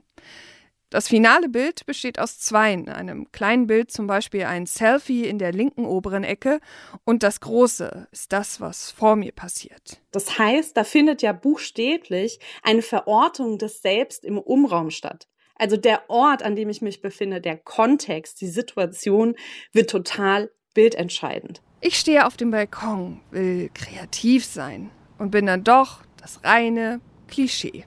[0.95, 5.51] Das finale Bild besteht aus zweien, einem kleinen Bild zum Beispiel ein Selfie in der
[5.51, 6.61] linken oberen Ecke
[7.03, 9.99] und das große ist das, was vor mir passiert.
[10.11, 15.27] Das heißt, da findet ja buchstäblich eine Verortung des Selbst im Umraum statt.
[15.55, 19.35] Also der Ort, an dem ich mich befinde, der Kontext, die Situation
[19.73, 21.61] wird total bildentscheidend.
[21.81, 27.83] Ich stehe auf dem Balkon, will kreativ sein und bin dann doch das reine Klischee.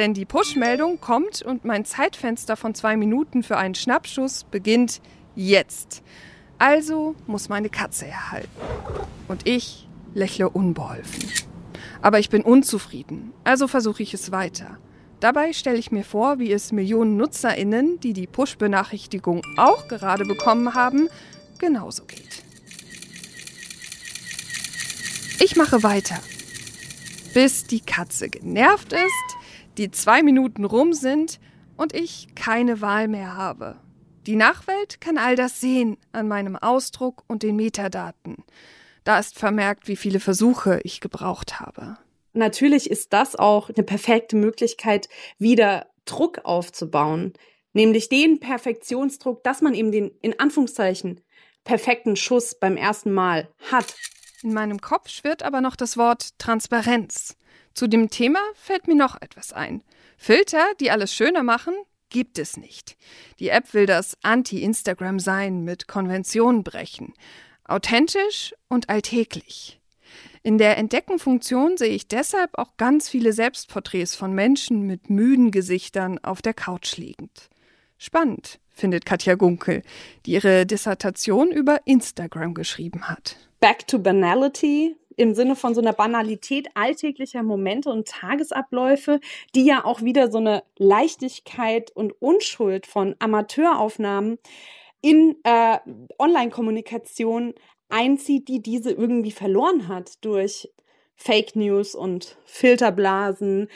[0.00, 5.02] Denn die Push-Meldung kommt und mein Zeitfenster von zwei Minuten für einen Schnappschuss beginnt
[5.36, 6.02] jetzt.
[6.56, 8.48] Also muss meine Katze erhalten.
[9.28, 11.28] Und ich lächle unbeholfen.
[12.00, 14.78] Aber ich bin unzufrieden, also versuche ich es weiter.
[15.20, 20.72] Dabei stelle ich mir vor, wie es Millionen NutzerInnen, die die Push-Benachrichtigung auch gerade bekommen
[20.72, 21.10] haben,
[21.58, 22.42] genauso geht.
[25.40, 26.16] Ich mache weiter,
[27.34, 29.39] bis die Katze genervt ist
[29.78, 31.40] die zwei Minuten rum sind
[31.76, 33.76] und ich keine Wahl mehr habe.
[34.26, 38.44] Die Nachwelt kann all das sehen an meinem Ausdruck und den Metadaten.
[39.04, 41.96] Da ist vermerkt, wie viele Versuche ich gebraucht habe.
[42.32, 47.32] Natürlich ist das auch eine perfekte Möglichkeit, wieder Druck aufzubauen,
[47.72, 51.20] nämlich den Perfektionsdruck, dass man eben den in Anführungszeichen
[51.64, 53.94] perfekten Schuss beim ersten Mal hat.
[54.42, 57.36] In meinem Kopf schwirrt aber noch das Wort Transparenz.
[57.74, 59.82] Zu dem Thema fällt mir noch etwas ein.
[60.16, 61.74] Filter, die alles schöner machen,
[62.08, 62.96] gibt es nicht.
[63.38, 67.14] Die App will das Anti-Instagram-Sein mit Konventionen brechen.
[67.64, 69.80] Authentisch und alltäglich.
[70.42, 76.18] In der Entdecken-Funktion sehe ich deshalb auch ganz viele Selbstporträts von Menschen mit müden Gesichtern
[76.18, 77.50] auf der Couch liegend.
[77.98, 79.82] Spannend, findet Katja Gunkel,
[80.24, 83.36] die ihre Dissertation über Instagram geschrieben hat.
[83.60, 89.20] Back to Banality im Sinne von so einer Banalität alltäglicher Momente und Tagesabläufe,
[89.54, 94.38] die ja auch wieder so eine Leichtigkeit und Unschuld von Amateuraufnahmen
[95.02, 95.78] in äh,
[96.18, 97.54] Online-Kommunikation
[97.90, 100.70] einzieht, die diese irgendwie verloren hat durch
[101.16, 103.68] Fake News und Filterblasen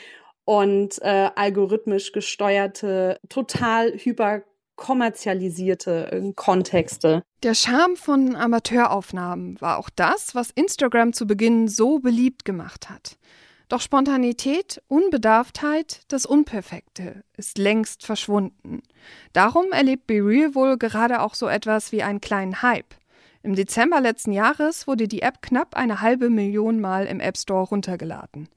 [0.45, 4.43] und äh, algorithmisch gesteuerte, total hyper
[4.75, 7.23] kommerzialisierte äh, Kontexte.
[7.43, 13.17] Der Charme von Amateuraufnahmen war auch das, was Instagram zu Beginn so beliebt gemacht hat.
[13.67, 18.83] Doch Spontanität, Unbedarftheit, das Unperfekte ist längst verschwunden.
[19.33, 22.93] Darum erlebt BeReal wohl gerade auch so etwas wie einen kleinen Hype.
[23.41, 27.67] Im Dezember letzten Jahres wurde die App knapp eine halbe Million Mal im App Store
[27.67, 28.49] runtergeladen.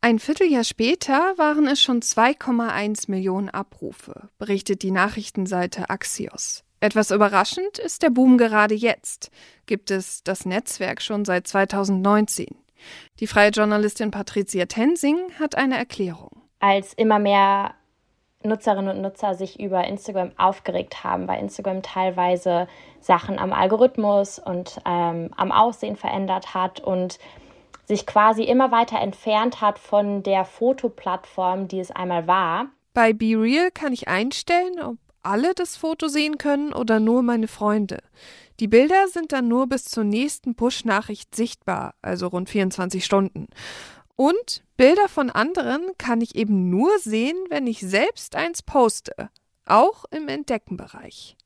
[0.00, 6.62] Ein Vierteljahr später waren es schon 2,1 Millionen Abrufe, berichtet die Nachrichtenseite Axios.
[6.78, 9.32] Etwas überraschend ist der Boom gerade jetzt.
[9.66, 12.46] Gibt es das Netzwerk schon seit 2019.
[13.18, 16.42] Die freie Journalistin Patricia Tensing hat eine Erklärung.
[16.60, 17.74] Als immer mehr
[18.44, 22.68] Nutzerinnen und Nutzer sich über Instagram aufgeregt haben, weil Instagram teilweise
[23.00, 27.18] Sachen am Algorithmus und ähm, am Aussehen verändert hat und
[27.88, 32.66] sich quasi immer weiter entfernt hat von der Fotoplattform, die es einmal war.
[32.92, 37.98] Bei BeReal kann ich einstellen, ob alle das Foto sehen können oder nur meine Freunde.
[38.60, 43.46] Die Bilder sind dann nur bis zur nächsten Push-Nachricht sichtbar, also rund 24 Stunden.
[44.16, 49.30] Und Bilder von anderen kann ich eben nur sehen, wenn ich selbst eins poste,
[49.64, 51.36] auch im Entdeckenbereich.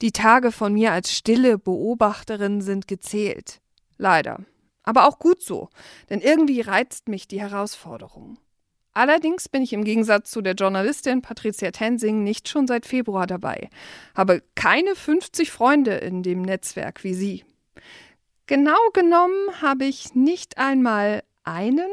[0.00, 3.60] Die Tage von mir als stille Beobachterin sind gezählt.
[3.98, 4.40] Leider.
[4.86, 5.68] Aber auch gut so,
[6.08, 8.38] denn irgendwie reizt mich die Herausforderung.
[8.94, 13.68] Allerdings bin ich im Gegensatz zu der Journalistin Patricia Tensing nicht schon seit Februar dabei,
[14.14, 17.44] habe keine 50 Freunde in dem Netzwerk wie sie.
[18.46, 21.90] Genau genommen habe ich nicht einmal einen,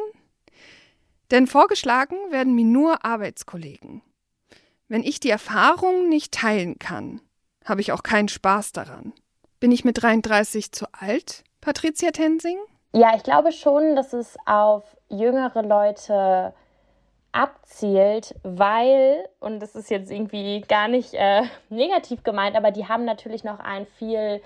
[1.32, 4.02] denn vorgeschlagen werden mir nur Arbeitskollegen.
[4.88, 7.20] Wenn ich die Erfahrung nicht teilen kann,
[7.66, 9.14] habe ich auch keinen Spaß daran.
[9.60, 12.60] Bin ich mit 33 zu alt, Patricia Tensing?
[12.96, 16.54] Ja, ich glaube schon, dass es auf jüngere Leute
[17.32, 23.06] abzielt, weil, und das ist jetzt irgendwie gar nicht äh, negativ gemeint, aber die haben
[23.06, 24.42] natürlich noch ein viel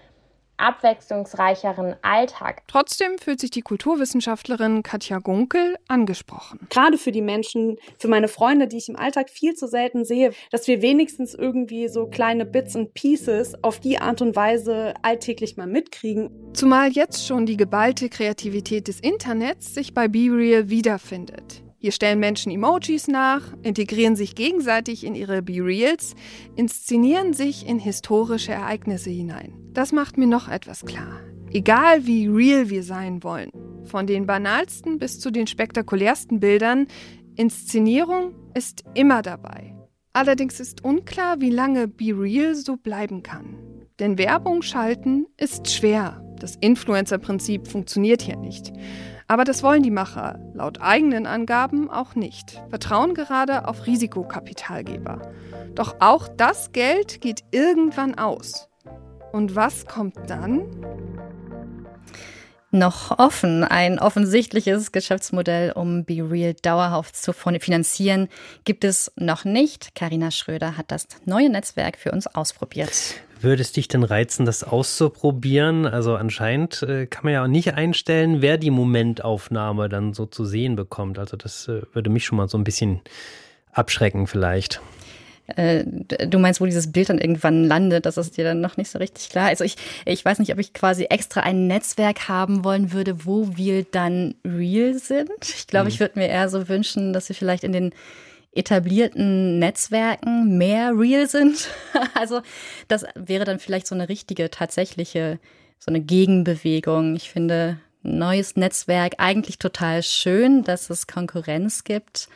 [0.57, 2.63] abwechslungsreicheren Alltag.
[2.67, 6.59] Trotzdem fühlt sich die Kulturwissenschaftlerin Katja Gunkel angesprochen.
[6.69, 10.31] Gerade für die Menschen, für meine Freunde, die ich im Alltag viel zu selten sehe,
[10.51, 15.57] dass wir wenigstens irgendwie so kleine Bits and Pieces auf die Art und Weise alltäglich
[15.57, 16.29] mal mitkriegen.
[16.53, 21.63] Zumal jetzt schon die geballte Kreativität des Internets sich bei BeReal wiederfindet.
[21.79, 26.15] Hier stellen Menschen Emojis nach, integrieren sich gegenseitig in ihre Be-Reals,
[26.55, 29.66] inszenieren sich in historische Ereignisse hinein.
[29.77, 31.19] Das macht mir noch etwas klar.
[31.51, 33.51] Egal wie real wir sein wollen,
[33.83, 36.87] von den banalsten bis zu den spektakulärsten Bildern,
[37.35, 39.75] Inszenierung ist immer dabei.
[40.13, 43.55] Allerdings ist unklar, wie lange Be Real so bleiben kann.
[43.99, 46.23] Denn Werbung schalten ist schwer.
[46.39, 48.73] Das Influencer-Prinzip funktioniert hier nicht.
[49.27, 55.21] Aber das wollen die Macher laut eigenen Angaben auch nicht, vertrauen gerade auf Risikokapitalgeber.
[55.75, 58.69] Doch auch das Geld geht irgendwann aus.
[59.31, 60.65] Und was kommt dann?
[62.71, 63.63] noch offen.
[63.63, 68.27] Ein offensichtliches Geschäftsmodell, um BeReal dauerhaft zu finanzieren,
[68.65, 69.95] gibt es noch nicht.
[69.95, 72.91] Karina Schröder hat das neue Netzwerk für uns ausprobiert.
[73.39, 75.85] Würde es dich denn reizen, das auszuprobieren?
[75.85, 80.43] Also anscheinend äh, kann man ja auch nicht einstellen, wer die Momentaufnahme dann so zu
[80.43, 81.19] sehen bekommt.
[81.19, 83.01] Also das äh, würde mich schon mal so ein bisschen
[83.71, 84.81] abschrecken vielleicht.
[85.55, 88.91] Äh, du meinst, wo dieses Bild dann irgendwann landet, das ist dir dann noch nicht
[88.91, 89.47] so richtig klar.
[89.47, 93.55] Also ich, ich weiß nicht, ob ich quasi extra ein Netzwerk haben wollen würde, wo
[93.55, 95.29] wir dann real sind.
[95.41, 95.89] Ich glaube, mhm.
[95.89, 97.93] ich würde mir eher so wünschen, dass wir vielleicht in den
[98.53, 101.69] etablierten Netzwerken mehr real sind.
[102.13, 102.41] also
[102.87, 105.39] das wäre dann vielleicht so eine richtige, tatsächliche,
[105.79, 107.15] so eine Gegenbewegung.
[107.15, 112.29] Ich finde neues Netzwerk eigentlich total schön, dass es Konkurrenz gibt.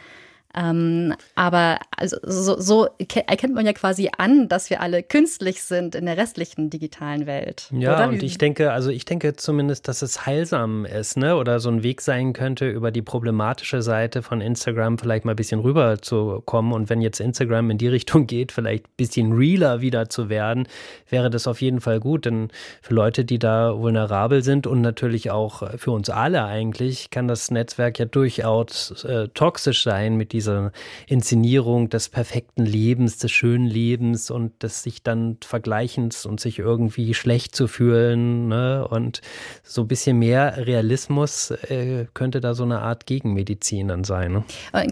[0.55, 5.95] Ähm, aber also so, so erkennt man ja quasi an, dass wir alle künstlich sind
[5.95, 7.69] in der restlichen digitalen Welt.
[7.71, 8.09] Ja, oder?
[8.09, 11.35] und ich denke, also ich denke zumindest, dass es heilsam ist, ne?
[11.35, 15.37] Oder so ein Weg sein könnte, über die problematische Seite von Instagram vielleicht mal ein
[15.37, 16.73] bisschen rüber zu kommen.
[16.73, 20.67] Und wenn jetzt Instagram in die Richtung geht, vielleicht ein bisschen realer wieder zu werden,
[21.09, 22.25] wäre das auf jeden Fall gut.
[22.25, 22.49] Denn
[22.81, 27.51] für Leute, die da vulnerabel sind und natürlich auch für uns alle eigentlich, kann das
[27.51, 30.71] Netzwerk ja durchaus äh, toxisch sein mit diesem diese
[31.05, 37.13] Inszenierung des perfekten Lebens, des schönen Lebens und des sich dann Vergleichens und sich irgendwie
[37.13, 38.47] schlecht zu fühlen.
[38.47, 38.87] Ne?
[38.87, 39.21] Und
[39.63, 44.31] so ein bisschen mehr Realismus äh, könnte da so eine Art Gegenmedizin dann sein.
[44.31, 44.43] Ne?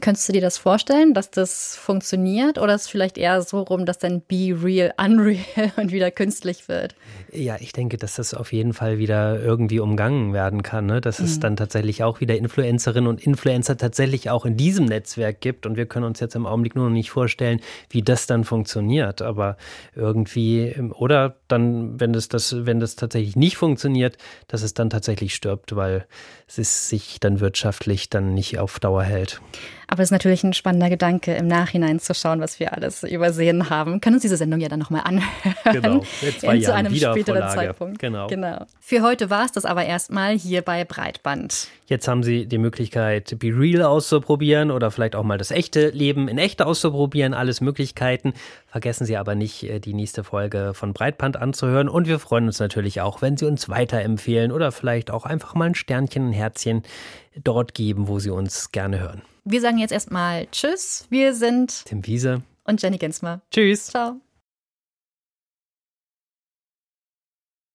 [0.02, 3.86] Könntest du dir das vorstellen, dass das funktioniert oder ist es vielleicht eher so rum,
[3.86, 6.96] dass dann Be Real Unreal und wieder künstlich wird?
[7.32, 10.86] Ja, ich denke, dass das auf jeden Fall wieder irgendwie umgangen werden kann.
[10.86, 11.02] Ne?
[11.02, 11.26] Dass mhm.
[11.26, 15.66] es dann tatsächlich auch wieder Influencerinnen und Influencer tatsächlich auch in diesem Netzwerk gibt.
[15.66, 17.60] Und wir können uns jetzt im Augenblick nur noch nicht vorstellen,
[17.90, 19.22] wie das dann funktioniert.
[19.22, 19.58] Aber
[19.96, 24.18] irgendwie, ähm, oder dann, wenn das, das, wenn das tatsächlich nicht funktioniert,
[24.48, 26.06] dass es dann tatsächlich stirbt, weil
[26.48, 29.42] es sich dann wirtschaftlich dann nicht auf Dauer hält.
[29.90, 33.72] Aber es ist natürlich ein spannender Gedanke, im Nachhinein zu schauen, was wir alles übersehen
[33.72, 34.02] haben.
[34.02, 35.26] Können uns diese Sendung ja dann nochmal anhören.
[35.72, 38.00] Genau, in zwei zu einem späteren Zeitpunkt.
[38.00, 38.28] Genau.
[38.28, 38.66] genau.
[38.80, 41.68] Für heute war es das aber erstmal hier bei Breitband.
[41.88, 46.28] Jetzt haben Sie die Möglichkeit, Be Real auszuprobieren oder vielleicht auch mal das echte Leben
[46.28, 47.34] in echt auszuprobieren.
[47.34, 48.34] Alles Möglichkeiten.
[48.68, 51.90] Vergessen Sie aber nicht, äh, die nächste Folge von Breitband anzuhören.
[51.90, 55.66] Und wir freuen uns natürlich auch, wenn Sie uns weiterempfehlen oder vielleicht auch einfach mal
[55.66, 56.84] ein Sternchen, ein Herzchen
[57.36, 59.24] dort geben, wo Sie uns gerne hören.
[59.44, 61.06] Wir sagen jetzt erstmal Tschüss.
[61.10, 63.42] Wir sind Tim Wiese und Jenny Gensmer.
[63.52, 63.88] Tschüss.
[63.88, 64.20] Ciao.